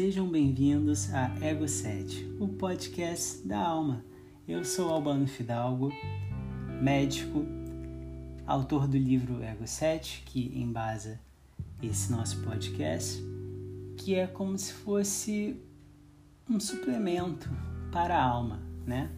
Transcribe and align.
Sejam 0.00 0.26
bem-vindos 0.26 1.12
a 1.12 1.30
Ego 1.44 1.68
7, 1.68 2.38
o 2.40 2.48
podcast 2.48 3.46
da 3.46 3.58
alma. 3.58 4.02
Eu 4.48 4.64
sou 4.64 4.88
Albano 4.88 5.26
Fidalgo, 5.26 5.92
médico, 6.80 7.44
autor 8.46 8.88
do 8.88 8.96
livro 8.96 9.42
Ego 9.42 9.66
7, 9.66 10.22
que 10.24 10.58
embasa 10.58 11.20
esse 11.82 12.10
nosso 12.10 12.40
podcast, 12.40 13.22
que 13.98 14.14
é 14.14 14.26
como 14.26 14.56
se 14.56 14.72
fosse 14.72 15.60
um 16.48 16.58
suplemento 16.58 17.50
para 17.92 18.16
a 18.16 18.24
alma, 18.24 18.58
né? 18.86 19.10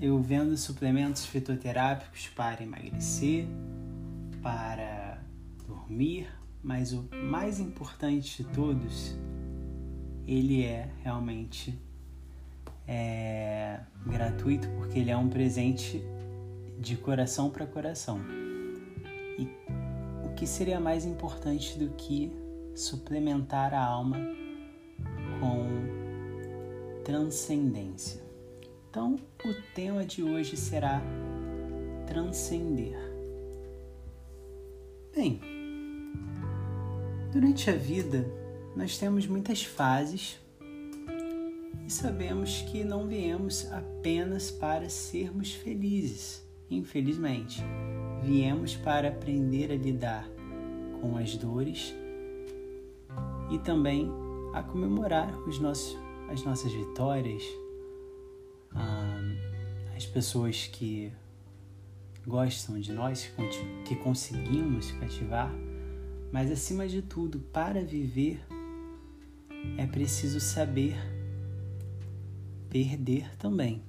Eu 0.00 0.22
vendo 0.22 0.56
suplementos 0.56 1.26
fitoterápicos 1.26 2.28
para 2.28 2.62
emagrecer, 2.62 3.44
para 4.40 5.20
dormir, 5.66 6.28
mas 6.62 6.92
o 6.92 7.08
mais 7.12 7.58
importante 7.58 8.44
de 8.44 8.48
todos, 8.50 9.18
ele 10.32 10.64
é 10.64 10.88
realmente 11.02 11.76
é, 12.86 13.80
gratuito 14.06 14.68
porque 14.70 14.98
ele 14.98 15.10
é 15.10 15.16
um 15.16 15.28
presente 15.28 16.02
de 16.78 16.96
coração 16.96 17.50
para 17.50 17.66
coração. 17.66 18.20
E 19.38 19.48
o 20.24 20.34
que 20.34 20.46
seria 20.46 20.78
mais 20.78 21.04
importante 21.04 21.78
do 21.78 21.88
que 21.90 22.32
suplementar 22.74 23.74
a 23.74 23.84
alma 23.84 24.18
com 25.40 27.02
transcendência? 27.04 28.22
Então, 28.88 29.16
o 29.44 29.74
tema 29.74 30.04
de 30.04 30.22
hoje 30.22 30.56
será 30.56 31.02
transcender. 32.06 32.98
Bem, 35.14 35.40
Durante 37.32 37.70
a 37.70 37.76
vida, 37.76 38.26
nós 38.76 38.96
temos 38.98 39.26
muitas 39.26 39.64
fases 39.64 40.38
e 41.86 41.90
sabemos 41.90 42.62
que 42.62 42.84
não 42.84 43.06
viemos 43.06 43.70
apenas 43.72 44.50
para 44.50 44.88
sermos 44.88 45.52
felizes. 45.52 46.46
Infelizmente, 46.70 47.62
viemos 48.22 48.76
para 48.76 49.08
aprender 49.08 49.72
a 49.72 49.76
lidar 49.76 50.28
com 51.00 51.16
as 51.16 51.36
dores 51.36 51.94
e 53.50 53.58
também 53.58 54.08
a 54.54 54.62
comemorar 54.62 55.36
os 55.48 55.58
nossos, 55.58 55.98
as 56.28 56.44
nossas 56.44 56.72
vitórias, 56.72 57.42
ah, 58.72 59.20
as 59.96 60.06
pessoas 60.06 60.68
que 60.68 61.12
gostam 62.26 62.78
de 62.78 62.92
nós, 62.92 63.32
que 63.84 63.96
conseguimos 63.96 64.92
cativar 64.92 65.52
mas 66.32 66.50
acima 66.50 66.86
de 66.86 67.02
tudo, 67.02 67.40
para 67.52 67.82
viver, 67.82 68.40
é 69.76 69.86
preciso 69.86 70.40
saber 70.40 70.96
perder 72.68 73.36
também. 73.36 73.82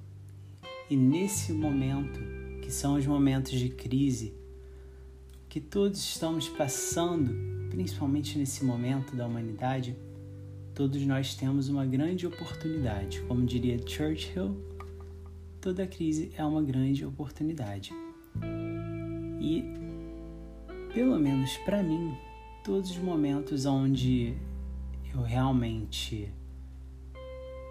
E 0.90 0.96
nesse 0.96 1.52
momento, 1.52 2.20
que 2.60 2.70
são 2.70 2.96
os 2.96 3.06
momentos 3.06 3.52
de 3.52 3.68
crise, 3.68 4.34
que 5.48 5.60
todos 5.60 5.98
estamos 6.00 6.48
passando, 6.48 7.32
principalmente 7.70 8.38
nesse 8.38 8.64
momento 8.64 9.14
da 9.14 9.26
humanidade, 9.26 9.96
todos 10.74 11.00
nós 11.06 11.34
temos 11.34 11.68
uma 11.68 11.86
grande 11.86 12.26
oportunidade. 12.26 13.20
Como 13.22 13.46
diria 13.46 13.78
Churchill, 13.86 14.56
toda 15.60 15.86
crise 15.86 16.32
é 16.36 16.44
uma 16.44 16.62
grande 16.62 17.04
oportunidade. 17.04 17.92
E, 19.40 19.64
pelo 20.92 21.18
menos 21.18 21.56
para 21.58 21.82
mim, 21.82 22.14
todos 22.64 22.90
os 22.90 22.98
momentos 22.98 23.64
onde 23.66 24.34
eu 25.14 25.22
realmente 25.22 26.32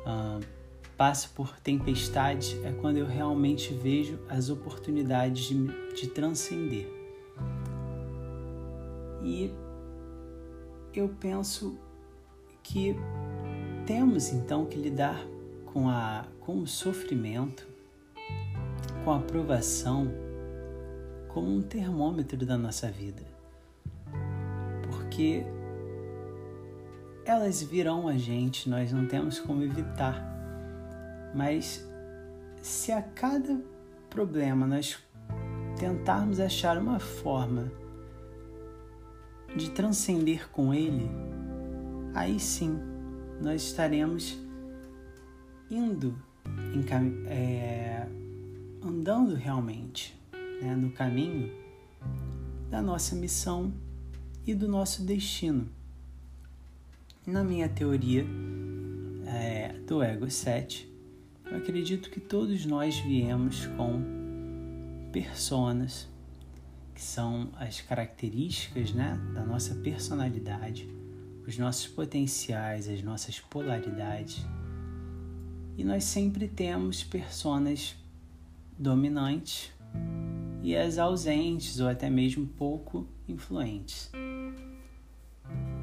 uh, 0.05 0.43
passo 0.97 1.31
por 1.31 1.59
tempestade 1.59 2.59
é 2.63 2.71
quando 2.71 2.97
eu 2.97 3.05
realmente 3.05 3.73
vejo 3.73 4.19
as 4.29 4.49
oportunidades 4.49 5.45
de, 5.45 5.67
de 5.93 6.07
transcender. 6.07 6.87
E 9.23 9.51
eu 10.93 11.09
penso 11.19 11.77
que 12.63 12.95
temos 13.85 14.31
então 14.31 14.65
que 14.65 14.77
lidar 14.77 15.25
com, 15.65 15.89
a, 15.89 16.25
com 16.39 16.59
o 16.59 16.67
sofrimento, 16.67 17.67
com 19.03 19.11
a 19.11 19.19
provação, 19.19 20.11
como 21.27 21.47
um 21.47 21.61
termômetro 21.61 22.45
da 22.45 22.57
nossa 22.57 22.91
vida 22.91 23.31
porque 25.11 25.43
elas 27.25 27.61
virão 27.61 28.07
a 28.07 28.17
gente, 28.17 28.69
nós 28.69 28.91
não 28.91 29.07
temos 29.07 29.39
como 29.39 29.63
evitar. 29.63 30.21
Mas 31.35 31.87
se 32.61 32.91
a 32.91 33.01
cada 33.01 33.61
problema 34.09 34.67
nós 34.67 34.97
tentarmos 35.79 36.39
achar 36.39 36.77
uma 36.77 36.99
forma 36.99 37.71
de 39.55 39.69
transcender 39.71 40.49
com 40.49 40.73
ele, 40.73 41.09
aí 42.13 42.39
sim 42.39 42.79
nós 43.41 43.63
estaremos 43.63 44.37
indo, 45.69 46.15
é, 47.27 48.07
andando 48.81 49.35
realmente 49.35 50.19
né, 50.61 50.75
no 50.75 50.91
caminho 50.91 51.51
da 52.69 52.81
nossa 52.81 53.15
missão 53.15 53.73
e 54.45 54.53
do 54.53 54.67
nosso 54.67 55.03
destino. 55.03 55.67
Na 57.25 57.43
minha 57.43 57.69
teoria 57.69 58.25
é, 59.27 59.73
do 59.85 60.01
Ego 60.01 60.27
7, 60.27 60.91
eu 61.45 61.57
acredito 61.57 62.09
que 62.09 62.19
todos 62.19 62.65
nós 62.65 62.97
viemos 62.97 63.67
com 63.77 64.01
personas, 65.11 66.09
que 66.95 67.01
são 67.01 67.51
as 67.57 67.79
características 67.79 68.91
né, 68.93 69.19
da 69.35 69.45
nossa 69.45 69.75
personalidade, 69.75 70.89
os 71.45 71.59
nossos 71.59 71.85
potenciais, 71.85 72.89
as 72.89 73.03
nossas 73.03 73.39
polaridades. 73.39 74.43
E 75.77 75.83
nós 75.83 76.05
sempre 76.05 76.47
temos 76.47 77.03
personas 77.03 77.95
dominantes 78.79 79.71
e 80.63 80.75
as 80.75 80.97
ausentes 80.97 81.79
ou 81.79 81.87
até 81.87 82.09
mesmo 82.09 82.47
pouco 82.47 83.07
influentes. 83.27 84.11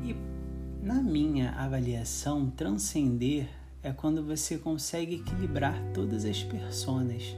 E 0.03 0.38
na 0.83 0.95
minha 0.95 1.51
avaliação, 1.53 2.51
transcender 2.51 3.49
é 3.83 3.93
quando 3.93 4.25
você 4.25 4.59
consegue 4.59 5.17
equilibrar 5.17 5.81
todas 5.93 6.25
as 6.25 6.43
personas 6.43 7.37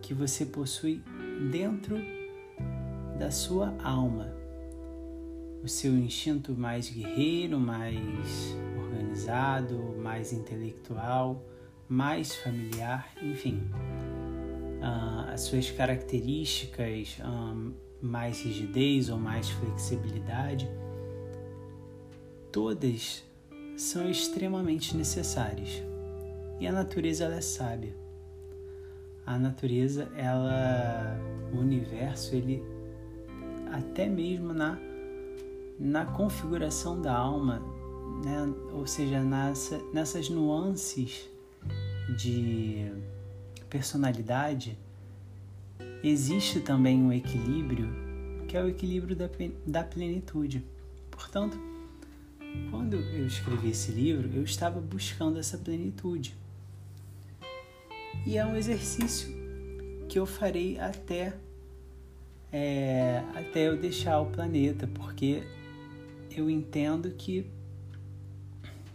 que 0.00 0.14
você 0.14 0.46
possui 0.46 1.02
dentro 1.50 1.96
da 3.18 3.30
sua 3.30 3.74
alma. 3.82 4.32
O 5.62 5.68
seu 5.68 5.94
instinto 5.94 6.54
mais 6.54 6.88
guerreiro, 6.88 7.58
mais 7.60 8.56
organizado, 8.78 9.94
mais 10.02 10.32
intelectual, 10.32 11.44
mais 11.88 12.34
familiar, 12.34 13.12
enfim 13.22 13.60
uh, 14.80 15.30
as 15.32 15.42
suas 15.42 15.70
características, 15.70 17.18
um, 17.24 17.72
mais 18.02 18.42
rigidez 18.42 19.08
ou 19.10 19.18
mais 19.18 19.48
flexibilidade, 19.50 20.68
todas 22.52 23.24
são 23.76 24.10
extremamente 24.10 24.96
necessárias. 24.96 25.82
E 26.58 26.66
a 26.66 26.72
natureza 26.72 27.24
ela 27.24 27.36
é 27.36 27.40
sábia. 27.40 27.94
A 29.26 29.38
natureza, 29.38 30.10
ela, 30.16 31.18
o 31.52 31.58
universo, 31.58 32.34
ele 32.34 32.62
até 33.72 34.08
mesmo 34.08 34.52
na 34.52 34.78
na 35.80 36.04
configuração 36.04 37.00
da 37.00 37.16
alma, 37.16 37.62
né? 38.22 38.52
ou 38.74 38.86
seja, 38.86 39.22
nessa, 39.22 39.78
nessas 39.94 40.28
nuances 40.28 41.26
de 42.18 42.92
personalidade, 43.70 44.78
existe 46.04 46.60
também 46.60 47.02
um 47.02 47.10
equilíbrio 47.10 47.88
que 48.46 48.56
é 48.56 48.62
o 48.62 48.68
equilíbrio 48.68 49.16
da, 49.16 49.30
da 49.64 49.84
plenitude. 49.84 50.66
Portanto, 51.10 51.56
quando 52.70 52.94
eu 52.94 53.26
escrevi 53.26 53.70
esse 53.70 53.92
livro, 53.92 54.30
eu 54.34 54.42
estava 54.42 54.80
buscando 54.80 55.38
essa 55.38 55.58
plenitude. 55.58 56.34
E 58.26 58.36
é 58.36 58.44
um 58.44 58.56
exercício 58.56 59.28
que 60.08 60.18
eu 60.18 60.26
farei 60.26 60.78
até, 60.78 61.34
é, 62.52 63.22
até 63.34 63.68
eu 63.68 63.76
deixar 63.76 64.20
o 64.20 64.26
planeta, 64.26 64.86
porque 64.86 65.42
eu 66.30 66.50
entendo 66.50 67.10
que 67.10 67.46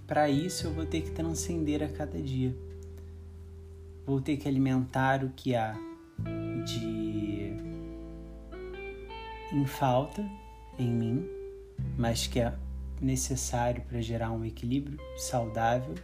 para 0.05 0.29
isso 0.29 0.67
eu 0.67 0.73
vou 0.73 0.85
ter 0.85 1.01
que 1.01 1.11
transcender 1.11 1.81
a 1.81 1.87
cada 1.87 2.21
dia 2.21 2.55
vou 4.05 4.21
ter 4.21 4.37
que 4.37 4.47
alimentar 4.47 5.23
o 5.23 5.29
que 5.29 5.55
há 5.55 5.75
de 6.63 7.55
em 9.51 9.65
falta 9.65 10.23
em 10.77 10.89
mim, 10.89 11.25
mas 11.97 12.27
que 12.27 12.39
é 12.39 12.53
necessário 13.01 13.81
para 13.83 14.01
gerar 14.01 14.31
um 14.31 14.45
equilíbrio 14.45 14.99
saudável 15.17 15.95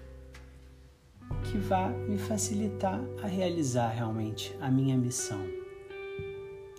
que 1.44 1.58
vá 1.58 1.90
me 1.90 2.18
facilitar 2.18 3.00
a 3.24 3.28
realizar 3.28 3.90
realmente 3.90 4.56
a 4.60 4.70
minha 4.70 4.98
missão 4.98 5.42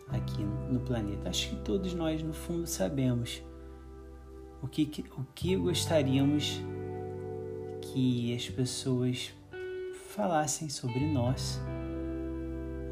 aqui 0.09 0.43
no 0.70 0.81
planeta. 0.81 1.29
Acho 1.29 1.50
que 1.50 1.56
todos 1.56 1.94
nós, 1.94 2.23
no 2.23 2.32
fundo, 2.32 2.67
sabemos 2.67 3.43
o 4.62 4.69
que, 4.69 5.05
o 5.17 5.25
que 5.35 5.56
gostaríamos 5.56 6.61
que 7.81 8.35
as 8.35 8.49
pessoas 8.49 9.32
falassem 10.11 10.69
sobre 10.69 11.00
nós 11.12 11.61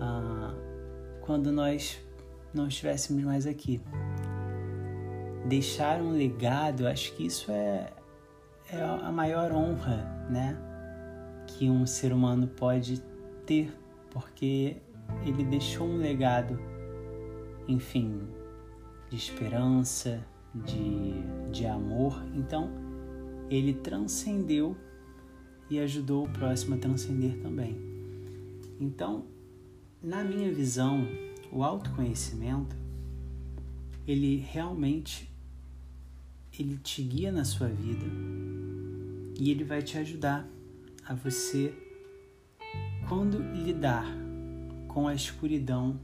ah, 0.01 0.55
quando 1.21 1.53
nós 1.53 2.01
não 2.53 2.67
estivéssemos 2.67 3.23
mais 3.23 3.47
aqui. 3.47 3.81
Deixar 5.45 6.01
um 6.01 6.11
legado, 6.11 6.87
acho 6.87 7.15
que 7.15 7.27
isso 7.27 7.51
é, 7.51 7.93
é 8.71 8.83
a 8.83 9.11
maior 9.11 9.53
honra, 9.53 10.27
né? 10.29 10.57
Que 11.47 11.69
um 11.69 11.87
ser 11.87 12.13
humano 12.13 12.47
pode 12.47 13.01
ter, 13.47 13.73
porque 14.11 14.77
ele 15.25 15.45
deixou 15.45 15.87
um 15.87 15.97
legado, 15.97 16.59
enfim, 17.67 18.29
de 19.09 19.17
esperança, 19.17 20.25
de, 20.55 21.15
de 21.51 21.67
amor. 21.67 22.23
Então, 22.35 22.71
ele 23.49 23.73
transcendeu 23.73 24.77
e 25.69 25.79
ajudou 25.79 26.27
o 26.27 26.29
próximo 26.29 26.75
a 26.75 26.79
transcender 26.79 27.41
também. 27.41 27.77
Então, 28.79 29.25
na 30.03 30.23
minha 30.25 30.53
visão, 30.53 31.07
o 31.53 31.63
autoconhecimento 31.63 32.77
ele 34.07 34.37
realmente 34.37 35.30
ele 36.59 36.77
te 36.79 37.03
guia 37.03 37.31
na 37.31 37.45
sua 37.45 37.69
vida 37.69 38.05
e 39.39 39.51
ele 39.51 39.65
vai 39.65 39.83
te 39.83 39.97
ajudar 39.99 40.47
a 41.07 41.15
você 41.15 41.75
quando 43.09 43.39
lidar 43.55 44.07
com 44.87 45.09
a 45.09 45.15
escuridão 45.15 45.99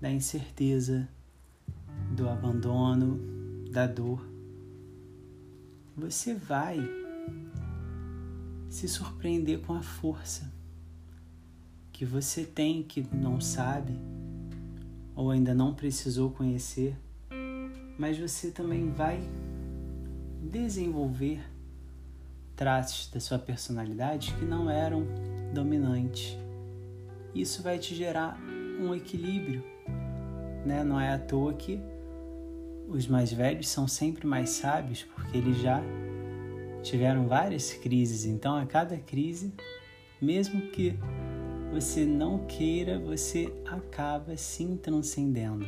da 0.00 0.10
incerteza, 0.10 1.08
do 2.14 2.28
abandono, 2.28 3.20
da 3.70 3.86
dor, 3.86 4.24
você 5.96 6.34
vai 6.34 6.78
se 8.68 8.86
surpreender 8.86 9.60
com 9.60 9.74
a 9.74 9.82
força 9.82 10.52
que 11.92 12.04
você 12.04 12.44
tem 12.44 12.82
que 12.82 13.04
não 13.12 13.40
sabe 13.40 13.98
ou 15.16 15.32
ainda 15.32 15.52
não 15.52 15.74
precisou 15.74 16.30
conhecer, 16.30 16.96
mas 17.98 18.16
você 18.16 18.52
também 18.52 18.92
vai 18.92 19.20
desenvolver 20.40 21.40
traços 22.56 23.10
da 23.10 23.20
sua 23.20 23.38
personalidade 23.38 24.34
que 24.34 24.44
não 24.44 24.68
eram 24.68 25.06
dominantes. 25.52 26.36
Isso 27.34 27.62
vai 27.62 27.78
te 27.78 27.94
gerar 27.94 28.38
um 28.80 28.94
equilíbrio, 28.94 29.62
né? 30.64 30.82
Não 30.82 31.00
é 31.00 31.12
à 31.12 31.18
toa 31.18 31.54
que 31.54 31.80
os 32.88 33.06
mais 33.06 33.32
velhos 33.32 33.68
são 33.68 33.86
sempre 33.86 34.26
mais 34.26 34.50
sábios, 34.50 35.02
porque 35.14 35.36
eles 35.36 35.58
já 35.58 35.82
tiveram 36.82 37.28
várias 37.28 37.72
crises. 37.74 38.24
Então, 38.24 38.56
a 38.56 38.64
cada 38.66 38.96
crise, 38.96 39.52
mesmo 40.20 40.62
que 40.70 40.98
você 41.72 42.04
não 42.04 42.46
queira, 42.46 42.98
você 42.98 43.52
acaba 43.66 44.36
sim 44.36 44.76
transcendendo, 44.76 45.66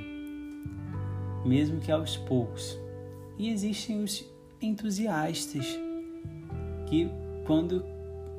mesmo 1.44 1.78
que 1.78 1.93
aos 1.93 2.17
poucos. 2.17 2.78
E 3.38 3.50
existem 3.50 4.02
os 4.02 4.30
entusiastas 4.61 5.67
que, 6.89 7.09
quando 7.47 7.85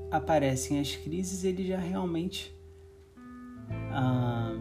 aparecem 0.09 0.79
as 0.79 0.95
crises, 0.95 1.44
eles 1.44 1.68
já 1.68 1.77
realmente, 1.77 2.53
ah, 3.91 4.53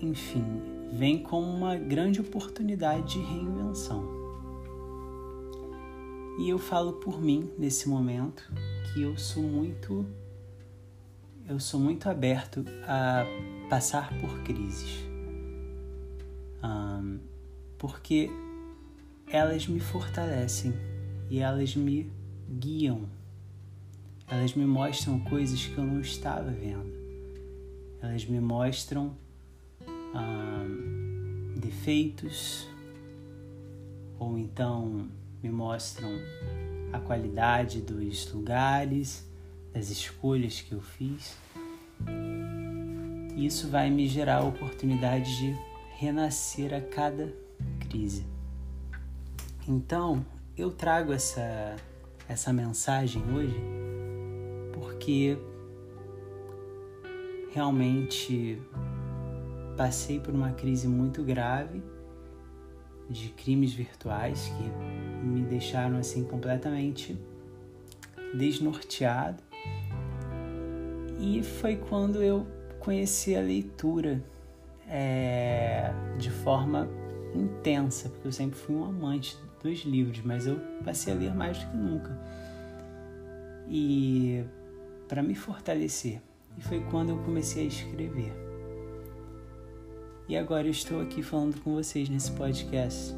enfim, 0.00 0.44
vem 0.92 1.22
como 1.22 1.46
uma 1.46 1.76
grande 1.76 2.20
oportunidade 2.20 3.14
de 3.14 3.18
reinvenção. 3.18 4.16
E 6.38 6.48
eu 6.48 6.58
falo 6.58 6.94
por 6.94 7.20
mim 7.20 7.50
nesse 7.58 7.88
momento 7.88 8.50
que 8.92 9.02
eu 9.02 9.16
sou 9.16 9.42
muito 9.42 10.06
eu 11.48 11.60
sou 11.60 11.78
muito 11.78 12.08
aberto 12.08 12.64
a 12.82 13.24
passar 13.70 14.12
por 14.18 14.42
crises. 14.42 15.06
Um, 16.62 17.20
porque 17.78 18.28
elas 19.30 19.66
me 19.66 19.80
fortalecem 19.80 20.72
e 21.28 21.40
elas 21.40 21.74
me 21.74 22.10
guiam. 22.48 23.08
Elas 24.28 24.54
me 24.54 24.64
mostram 24.64 25.18
coisas 25.20 25.66
que 25.66 25.76
eu 25.76 25.84
não 25.84 26.00
estava 26.00 26.50
vendo. 26.50 26.92
Elas 28.00 28.24
me 28.24 28.40
mostram 28.40 29.16
um, 30.14 31.54
defeitos 31.58 32.68
ou 34.18 34.38
então 34.38 35.08
me 35.42 35.50
mostram 35.50 36.10
a 36.92 36.98
qualidade 37.00 37.80
dos 37.80 38.32
lugares, 38.32 39.28
das 39.72 39.90
escolhas 39.90 40.60
que 40.60 40.72
eu 40.72 40.80
fiz. 40.80 41.36
Isso 43.36 43.68
vai 43.68 43.90
me 43.90 44.08
gerar 44.08 44.38
a 44.38 44.44
oportunidade 44.44 45.36
de 45.36 45.54
renascer 45.98 46.72
a 46.72 46.80
cada 46.80 47.32
crise. 47.80 48.35
Então, 49.68 50.24
eu 50.56 50.70
trago 50.70 51.12
essa, 51.12 51.74
essa 52.28 52.52
mensagem 52.52 53.22
hoje 53.34 53.60
porque 54.72 55.36
realmente 57.52 58.62
passei 59.76 60.20
por 60.20 60.32
uma 60.32 60.52
crise 60.52 60.86
muito 60.86 61.22
grave 61.24 61.82
de 63.10 63.30
crimes 63.30 63.72
virtuais 63.72 64.52
que 64.56 65.24
me 65.26 65.42
deixaram 65.42 65.98
assim 65.98 66.22
completamente 66.22 67.18
desnorteado. 68.34 69.42
E 71.18 71.42
foi 71.42 71.76
quando 71.76 72.22
eu 72.22 72.46
conheci 72.78 73.34
a 73.34 73.40
leitura 73.40 74.22
é, 74.88 75.92
de 76.18 76.30
forma 76.30 76.88
intensa, 77.34 78.08
porque 78.08 78.28
eu 78.28 78.32
sempre 78.32 78.56
fui 78.56 78.76
um 78.76 78.84
amante 78.84 79.36
dos 79.66 79.84
livros, 79.84 80.20
mas 80.24 80.46
eu 80.46 80.58
passei 80.84 81.12
a 81.12 81.16
ler 81.16 81.34
mais 81.34 81.58
do 81.58 81.66
que 81.66 81.76
nunca. 81.76 82.18
E 83.68 84.44
para 85.08 85.22
me 85.22 85.34
fortalecer. 85.34 86.22
E 86.56 86.62
foi 86.62 86.80
quando 86.84 87.10
eu 87.10 87.18
comecei 87.18 87.64
a 87.64 87.66
escrever. 87.66 88.32
E 90.28 90.36
agora 90.36 90.66
eu 90.66 90.70
estou 90.70 91.00
aqui 91.00 91.22
falando 91.22 91.60
com 91.60 91.74
vocês 91.74 92.08
nesse 92.08 92.32
podcast. 92.32 93.14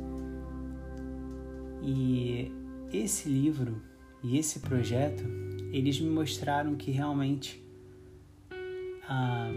E 1.83 2.53
esse 2.93 3.29
livro 3.29 3.81
e 4.23 4.37
esse 4.37 4.59
projeto, 4.61 5.23
eles 5.73 6.01
me 6.01 6.11
mostraram 6.11 6.75
que 6.75 6.91
realmente 6.91 7.63
a, 9.07 9.51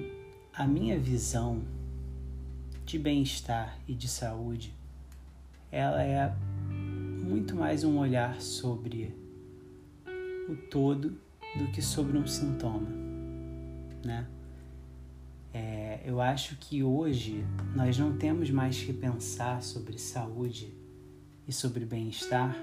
a 0.54 0.68
minha 0.68 1.00
visão 1.00 1.64
de 2.86 3.00
bem-estar 3.00 3.78
e 3.88 3.94
de 3.94 4.08
saúde, 4.08 4.74
ela 5.72 6.04
é 6.04 6.34
muito 7.32 7.56
mais 7.56 7.86
um 7.86 7.98
olhar 7.98 8.42
sobre 8.42 9.16
o 10.50 10.56
todo 10.70 11.18
do 11.58 11.72
que 11.72 11.82
sobre 11.82 12.18
um 12.18 12.28
sintoma, 12.28 12.90
né? 14.04 14.28
É, 15.54 16.02
eu 16.04 16.20
acho 16.20 16.58
que 16.58 16.84
hoje 16.84 17.46
nós 17.74 17.98
não 17.98 18.18
temos 18.18 18.50
mais 18.50 18.84
que 18.84 18.92
pensar 18.92 19.64
sobre 19.64 19.98
saúde 19.98 20.74
e 21.48 21.54
sobre 21.54 21.86
bem-estar 21.86 22.54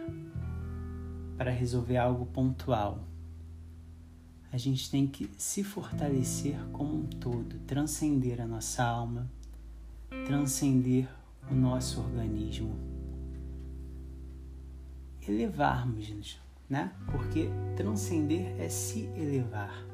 para 1.38 1.50
resolver 1.50 1.96
algo 1.96 2.26
pontual. 2.26 3.02
A 4.52 4.58
gente 4.58 4.90
tem 4.90 5.06
que 5.06 5.30
se 5.38 5.64
fortalecer 5.64 6.58
como 6.72 6.94
um 6.94 7.06
todo, 7.06 7.58
transcender 7.60 8.38
a 8.38 8.46
nossa 8.46 8.84
alma, 8.84 9.30
transcender 10.26 11.08
o 11.50 11.54
nosso 11.54 12.02
organismo, 12.02 12.97
elevarmos-nos, 15.28 16.40
né? 16.68 16.92
Porque 17.10 17.48
transcender 17.76 18.54
é 18.58 18.68
se 18.68 19.06
elevar. 19.16 19.84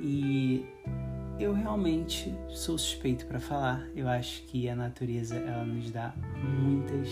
E 0.00 0.66
eu 1.38 1.52
realmente 1.52 2.34
sou 2.48 2.78
suspeito 2.78 3.26
para 3.26 3.38
falar. 3.38 3.86
Eu 3.94 4.08
acho 4.08 4.42
que 4.44 4.68
a 4.68 4.76
natureza 4.76 5.36
ela 5.36 5.64
nos 5.64 5.90
dá 5.90 6.14
muitas 6.42 7.08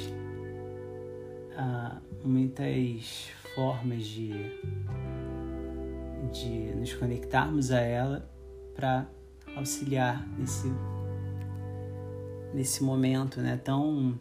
uh, 1.57 2.26
muitas 2.26 3.31
formas 3.55 4.05
de 4.05 4.33
de 6.33 6.75
nos 6.75 6.93
conectarmos 6.95 7.71
a 7.71 7.81
ela 7.81 8.29
para 8.75 9.07
auxiliar 9.57 10.26
nesse 10.38 10.69
nesse 12.53 12.85
momento, 12.85 13.41
né, 13.41 13.57
tão 13.57 14.19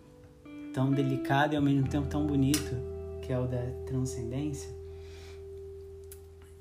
tão 0.74 0.92
delicado 0.92 1.54
e 1.54 1.56
ao 1.56 1.62
mesmo 1.62 1.88
tempo 1.88 2.08
tão 2.08 2.26
bonito, 2.26 2.76
que 3.22 3.32
é 3.32 3.40
o 3.40 3.48
da 3.48 3.64
transcendência. 3.86 4.70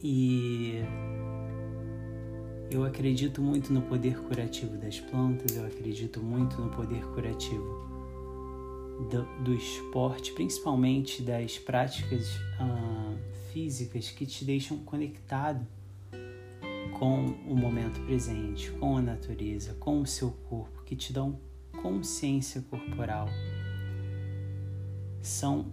E 0.03 0.83
eu 2.71 2.85
acredito 2.85 3.41
muito 3.41 3.73
no 3.73 3.83
poder 3.83 4.19
curativo 4.23 4.77
das 4.77 5.01
plantas, 5.01 5.57
eu 5.57 5.65
acredito 5.67 6.21
muito 6.21 6.61
no 6.61 6.71
poder 6.71 7.05
curativo 7.09 7.93
do, 9.11 9.45
do 9.45 9.55
esporte, 9.55 10.33
principalmente 10.33 11.23
das 11.23 11.59
práticas 11.59 12.35
uh, 12.61 13.17
físicas 13.53 14.11
que 14.11 14.27
te 14.27 14.45
deixam 14.45 14.79
conectado 14.79 15.67
com 16.99 17.27
o 17.49 17.57
momento 17.57 18.01
presente, 18.07 18.71
com 18.73 18.97
a 18.97 19.03
natureza, 19.03 19.75
com 19.75 20.01
o 20.01 20.07
seu 20.07 20.31
corpo, 20.49 20.83
que 20.85 20.95
te 20.95 21.13
dão 21.13 21.39
consciência 21.83 22.63
corporal. 22.71 23.29
São 25.23 25.73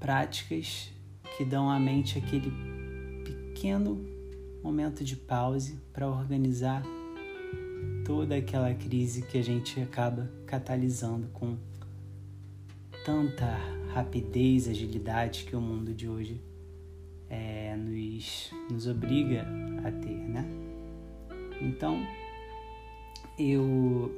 práticas 0.00 0.90
que 1.36 1.44
dão 1.44 1.70
à 1.70 1.78
mente 1.78 2.18
aquele 2.18 2.50
pequeno 3.24 4.04
momento 4.62 5.04
de 5.04 5.14
pause 5.14 5.78
para 5.92 6.08
organizar 6.08 6.82
toda 8.04 8.36
aquela 8.36 8.74
crise 8.74 9.22
que 9.22 9.38
a 9.38 9.42
gente 9.42 9.80
acaba 9.80 10.30
catalisando 10.46 11.28
com 11.28 11.56
tanta 13.04 13.58
rapidez, 13.92 14.68
agilidade 14.68 15.44
que 15.44 15.54
o 15.54 15.60
mundo 15.60 15.92
de 15.92 16.08
hoje 16.08 16.40
é, 17.28 17.76
nos, 17.76 18.50
nos 18.70 18.86
obriga 18.86 19.46
a 19.84 19.90
ter, 19.90 20.16
né? 20.16 20.44
Então, 21.60 22.04
eu 23.38 24.10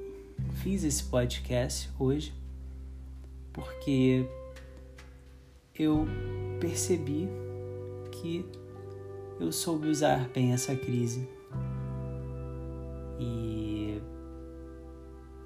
fiz 0.62 0.84
esse 0.84 1.04
podcast 1.04 1.90
hoje 1.98 2.32
porque 3.52 4.26
eu 5.82 6.06
percebi 6.60 7.28
que 8.12 8.46
eu 9.40 9.50
soube 9.50 9.88
usar 9.88 10.28
bem 10.28 10.52
essa 10.52 10.74
crise. 10.76 11.28
E, 13.18 14.00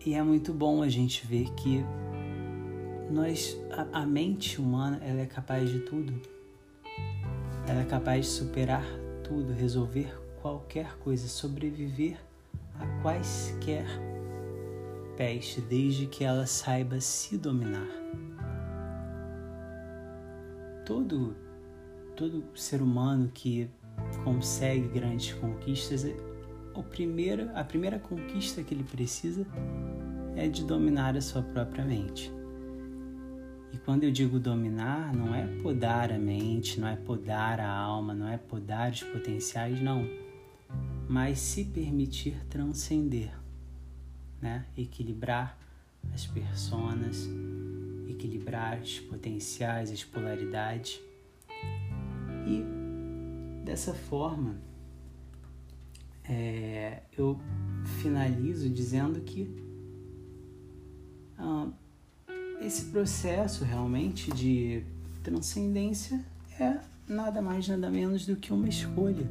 e 0.04 0.14
é 0.14 0.22
muito 0.22 0.52
bom 0.52 0.82
a 0.82 0.88
gente 0.88 1.26
ver 1.26 1.50
que 1.54 1.84
nós 3.10 3.58
a, 3.70 4.02
a 4.02 4.06
mente 4.06 4.60
humana 4.60 5.00
ela 5.02 5.20
é 5.20 5.26
capaz 5.26 5.70
de 5.70 5.80
tudo. 5.80 6.12
Ela 7.66 7.80
é 7.82 7.84
capaz 7.84 8.26
de 8.26 8.32
superar 8.32 8.84
tudo 9.24 9.52
resolver 9.52 10.14
qualquer 10.40 10.98
coisa 10.98 11.26
sobreviver 11.26 12.18
a 12.78 13.02
quaisquer 13.02 13.86
peste 15.16 15.60
desde 15.60 16.06
que 16.06 16.22
ela 16.22 16.46
saiba 16.46 17.00
se 17.00 17.36
dominar 17.36 17.88
todo 20.88 21.36
todo 22.16 22.42
ser 22.54 22.80
humano 22.80 23.30
que 23.32 23.68
consegue 24.24 24.88
grandes 24.88 25.34
conquistas 25.34 26.06
o 26.74 26.82
primeiro, 26.82 27.50
a 27.54 27.62
primeira 27.62 27.98
conquista 27.98 28.62
que 28.62 28.72
ele 28.72 28.84
precisa 28.84 29.46
é 30.34 30.48
de 30.48 30.64
dominar 30.64 31.14
a 31.14 31.20
sua 31.20 31.42
própria 31.42 31.84
mente 31.84 32.32
e 33.70 33.76
quando 33.76 34.04
eu 34.04 34.10
digo 34.10 34.40
dominar, 34.40 35.14
não 35.14 35.34
é 35.34 35.46
podar 35.62 36.10
a 36.10 36.18
mente, 36.18 36.80
não 36.80 36.88
é 36.88 36.96
podar 36.96 37.60
a 37.60 37.70
alma, 37.70 38.14
não 38.14 38.26
é 38.26 38.38
podar 38.38 38.90
os 38.90 39.02
potenciais, 39.02 39.78
não. 39.82 40.08
Mas 41.06 41.38
se 41.38 41.64
permitir 41.64 42.34
transcender, 42.48 43.30
né? 44.40 44.64
Equilibrar 44.74 45.58
as 46.14 46.26
personas, 46.26 47.28
equilibrar 48.18 48.80
os 48.80 48.98
potenciais, 48.98 49.92
as 49.92 50.02
polaridades. 50.02 51.00
E 52.46 52.64
dessa 53.64 53.94
forma, 53.94 54.56
é, 56.24 57.02
eu 57.16 57.38
finalizo 58.02 58.68
dizendo 58.68 59.20
que 59.20 59.48
ah, 61.38 61.68
esse 62.60 62.86
processo 62.86 63.64
realmente 63.64 64.32
de 64.32 64.82
transcendência 65.22 66.24
é 66.58 66.80
nada 67.06 67.40
mais 67.40 67.68
nada 67.68 67.88
menos 67.88 68.26
do 68.26 68.34
que 68.34 68.52
uma 68.52 68.68
escolha. 68.68 69.26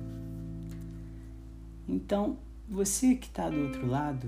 Então, 1.87 2.37
você 2.67 3.15
que 3.15 3.27
está 3.27 3.49
do 3.49 3.59
outro 3.59 3.85
lado, 3.85 4.27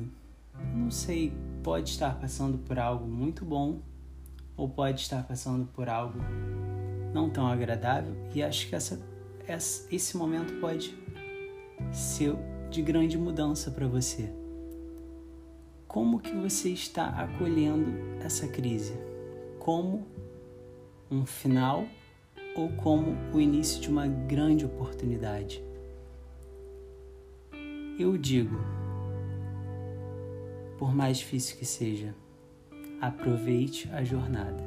não 0.75 0.91
sei, 0.91 1.33
pode 1.63 1.89
estar 1.89 2.19
passando 2.19 2.57
por 2.57 2.77
algo 2.77 3.07
muito 3.07 3.45
bom 3.45 3.79
ou 4.59 4.69
pode 4.69 5.01
estar 5.01 5.23
passando 5.23 5.65
por 5.67 5.87
algo 5.87 6.19
não 7.13 7.29
tão 7.29 7.47
agradável 7.47 8.13
e 8.33 8.43
acho 8.43 8.67
que 8.67 8.75
essa, 8.75 8.99
esse 9.91 10.17
momento 10.17 10.59
pode 10.59 10.95
ser 11.91 12.35
de 12.69 12.81
grande 12.81 13.17
mudança 13.17 13.71
para 13.71 13.87
você 13.87 14.31
como 15.89 16.19
que 16.19 16.31
você 16.35 16.69
está 16.69 17.07
acolhendo 17.07 17.91
essa 18.23 18.47
crise? 18.47 18.93
Como 19.57 20.05
um 21.09 21.25
final 21.25 21.83
ou 22.55 22.69
como 22.73 23.17
o 23.33 23.41
início 23.41 23.81
de 23.81 23.89
uma 23.89 24.05
grande 24.05 24.63
oportunidade? 24.63 25.63
Eu 27.97 28.15
digo, 28.19 28.55
por 30.77 30.93
mais 30.93 31.17
difícil 31.17 31.57
que 31.57 31.65
seja, 31.65 32.13
aproveite 33.01 33.89
a 33.91 34.03
jornada, 34.03 34.63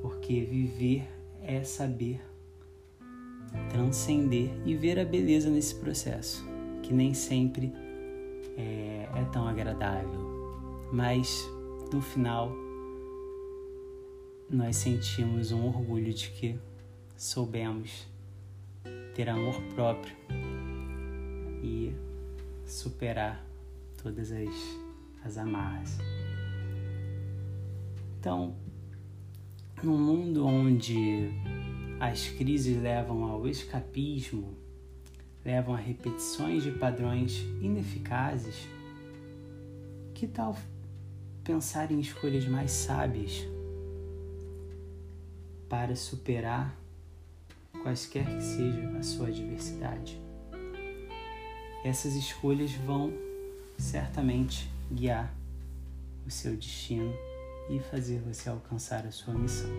porque 0.00 0.44
viver 0.44 1.08
é 1.42 1.62
saber 1.62 2.20
transcender 3.70 4.50
e 4.64 4.74
ver 4.74 4.98
a 4.98 5.04
beleza 5.04 5.48
nesse 5.48 5.74
processo, 5.76 6.44
que 6.82 6.92
nem 6.92 7.14
sempre 7.14 7.72
é, 8.56 9.08
é 9.14 9.24
tão 9.32 9.46
agradável, 9.46 10.20
mas 10.92 11.48
no 11.92 12.00
final 12.00 12.52
nós 14.50 14.76
sentimos 14.76 15.52
um 15.52 15.66
orgulho 15.66 16.12
de 16.12 16.30
que 16.30 16.58
soubemos 17.16 18.06
ter 19.14 19.28
amor 19.28 19.60
próprio 19.74 20.14
e 21.62 21.94
superar 22.66 23.44
todas 24.02 24.30
as, 24.32 24.78
as 25.24 25.38
amarras. 25.38 25.98
Então, 28.24 28.54
num 29.82 29.98
mundo 29.98 30.46
onde 30.46 31.28
as 32.00 32.26
crises 32.26 32.82
levam 32.82 33.22
ao 33.22 33.46
escapismo, 33.46 34.56
levam 35.44 35.74
a 35.74 35.76
repetições 35.76 36.62
de 36.62 36.70
padrões 36.70 37.40
ineficazes, 37.60 38.66
que 40.14 40.26
tal 40.26 40.56
pensar 41.44 41.92
em 41.92 42.00
escolhas 42.00 42.46
mais 42.46 42.70
sábias 42.70 43.46
para 45.68 45.94
superar 45.94 46.74
quaisquer 47.82 48.24
que 48.24 48.42
seja 48.42 48.88
a 48.96 49.02
sua 49.02 49.28
adversidade? 49.28 50.18
Essas 51.84 52.14
escolhas 52.14 52.72
vão 52.72 53.12
certamente 53.76 54.66
guiar 54.90 55.30
o 56.26 56.30
seu 56.30 56.56
destino 56.56 57.12
e 57.68 57.80
fazer 57.80 58.20
você 58.20 58.48
alcançar 58.48 59.06
a 59.06 59.10
sua 59.10 59.34
missão 59.34 59.70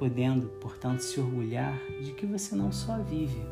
podendo, 0.00 0.46
portanto, 0.60 1.00
se 1.00 1.20
orgulhar 1.20 1.78
de 2.00 2.14
que 2.14 2.24
você 2.24 2.56
não 2.56 2.72
só 2.72 2.96
vive, 3.02 3.44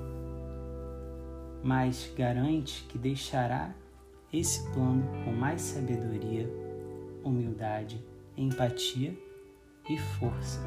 mas 1.62 2.10
garante 2.16 2.86
que 2.88 2.96
deixará 2.96 3.74
esse 4.32 4.66
plano 4.72 5.04
com 5.24 5.30
mais 5.30 5.60
sabedoria, 5.60 6.50
humildade, 7.22 8.02
empatia 8.34 9.14
e 9.90 9.98
força. 9.98 10.58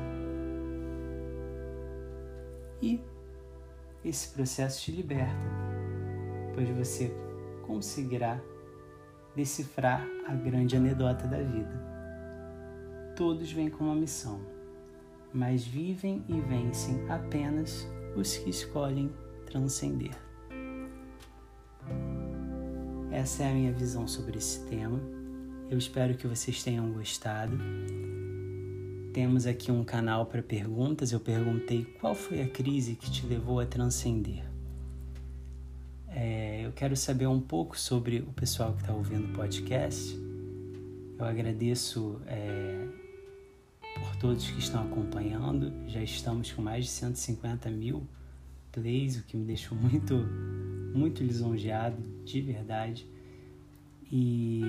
E 2.80 3.02
esse 4.06 4.30
processo 4.36 4.84
te 4.84 4.92
liberta, 4.92 5.34
pois 6.54 6.70
você 6.70 7.12
conseguirá 7.66 8.40
decifrar 9.36 10.06
a 10.28 10.34
grande 10.34 10.76
anedota 10.76 11.28
da 11.28 11.38
vida. 11.38 11.92
Todos 13.16 13.52
vêm 13.52 13.70
com 13.70 13.84
uma 13.84 13.96
missão 13.96 14.40
mas 15.34 15.66
vivem 15.66 16.24
e 16.28 16.40
vencem 16.42 17.10
apenas 17.10 17.88
os 18.16 18.38
que 18.38 18.50
escolhem 18.50 19.12
transcender. 19.46 20.12
Essa 23.12 23.44
é 23.44 23.52
a 23.52 23.54
minha 23.54 23.72
visão 23.72 24.08
sobre 24.08 24.38
esse 24.38 24.66
tema. 24.66 25.00
Eu 25.70 25.78
espero 25.78 26.16
que 26.16 26.28
vocês 26.28 26.64
tenham 26.64 26.92
gostado. 26.92 27.58
Temos 29.14 29.46
aqui 29.46 29.72
um 29.72 29.84
canal 29.84 30.26
para 30.26 30.42
perguntas. 30.42 31.12
Eu 31.12 31.20
perguntei 31.20 31.86
qual 32.00 32.16
foi 32.16 32.42
a 32.42 32.50
crise 32.50 32.96
que 32.96 33.10
te 33.12 33.26
levou 33.26 33.60
a 33.60 33.66
transcender. 33.66 34.51
É, 36.14 36.66
eu 36.66 36.74
quero 36.74 36.96
saber 36.96 37.28
um 37.28 37.40
pouco 37.40 37.80
sobre 37.80 38.20
o 38.20 38.34
pessoal 38.34 38.74
que 38.74 38.82
está 38.82 38.94
ouvindo 38.94 39.30
o 39.30 39.34
podcast 39.34 40.14
Eu 41.18 41.24
agradeço 41.26 42.22
é, 42.28 42.86
por 43.96 44.16
todos 44.18 44.50
que 44.50 44.60
estão 44.60 44.84
acompanhando. 44.84 45.72
Já 45.88 46.04
estamos 46.04 46.52
com 46.52 46.62
mais 46.62 46.86
de 46.86 46.92
150 46.92 47.70
mil 47.70 48.06
plays, 48.74 49.18
o 49.18 49.24
que 49.24 49.38
me 49.38 49.46
deixou 49.46 49.78
muito, 49.78 50.16
muito 50.94 51.24
lisonjeado, 51.24 52.02
de 52.26 52.42
verdade. 52.42 53.08
E, 54.12 54.62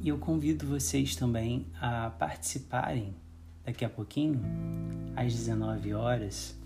e 0.00 0.08
eu 0.08 0.18
convido 0.18 0.66
vocês 0.66 1.16
também 1.16 1.66
a 1.80 2.10
participarem 2.10 3.12
daqui 3.64 3.84
a 3.84 3.88
pouquinho, 3.88 4.40
às 5.16 5.34
19 5.34 5.94
horas, 5.94 6.56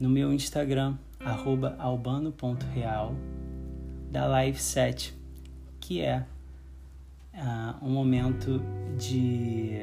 no 0.00 0.08
meu 0.08 0.32
Instagram, 0.32 0.96
albano.real, 1.26 3.14
da 4.12 4.26
Live 4.26 4.58
7, 4.58 5.12
que 5.80 6.00
é 6.00 6.24
uh, 7.34 7.84
um 7.84 7.90
momento 7.90 8.60
de 8.96 9.80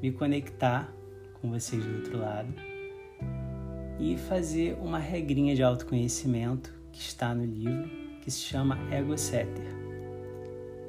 me 0.00 0.12
conectar 0.12 0.88
com 1.40 1.50
vocês 1.50 1.84
do 1.84 1.96
outro 1.96 2.18
lado 2.18 2.54
e 3.98 4.16
fazer 4.16 4.78
uma 4.80 5.00
regrinha 5.00 5.56
de 5.56 5.62
autoconhecimento 5.62 6.72
que 6.92 7.00
está 7.00 7.34
no 7.34 7.44
livro, 7.44 7.90
que 8.22 8.30
se 8.30 8.40
chama 8.40 8.78
Ego 8.92 9.18
Setter. 9.18 9.74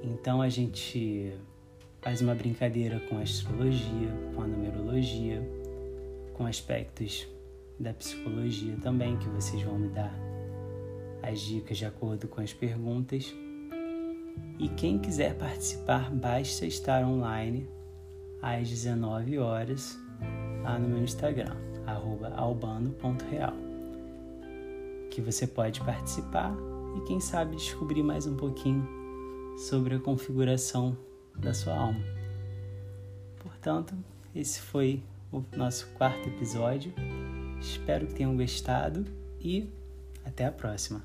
Então 0.04 0.44
a 0.44 0.50
gente 0.50 1.34
faz 2.02 2.22
uma 2.22 2.36
brincadeira 2.36 3.00
com 3.10 3.18
a 3.18 3.22
astrologia, 3.22 4.10
com 4.36 4.44
a 4.44 4.48
numerologia, 4.48 5.42
com 6.36 6.46
aspectos 6.46 7.28
da 7.82 7.94
psicologia 7.94 8.78
também, 8.82 9.18
que 9.18 9.28
vocês 9.30 9.62
vão 9.64 9.78
me 9.78 9.90
dar 9.90 10.14
as 11.24 11.40
dicas 11.40 11.78
de 11.78 11.86
acordo 11.86 12.28
com 12.28 12.42
as 12.42 12.54
perguntas. 12.54 13.34
E 14.60 14.70
quem 14.70 15.00
quiser 15.00 15.36
participar, 15.38 16.12
basta 16.12 16.66
estar 16.66 17.04
online 17.04 17.68
às 18.42 18.70
19 18.70 19.38
horas 19.40 19.98
lá 20.64 20.78
no 20.78 20.88
meu 20.88 21.04
Instagram, 21.04 21.56
albano.real. 22.36 23.54
Que 25.10 25.22
você 25.22 25.46
pode 25.46 25.82
participar 25.82 26.56
e 26.96 27.02
quem 27.02 27.20
sabe 27.20 27.56
descobrir 27.56 28.04
mais 28.04 28.26
um 28.26 28.36
pouquinho 28.36 28.88
sobre 29.58 29.96
a 29.96 30.00
configuração 30.00 30.98
da 31.36 31.54
sua 31.54 31.76
alma. 31.76 32.02
Portanto, 33.40 33.94
esse 34.36 34.62
foi 34.62 35.04
o 35.32 35.44
nosso 35.56 35.88
quarto 35.98 36.28
episódio. 36.30 36.94
Espero 37.62 38.08
que 38.08 38.16
tenham 38.16 38.36
gostado 38.36 39.06
e 39.40 39.70
até 40.26 40.46
a 40.46 40.52
próxima. 40.52 41.04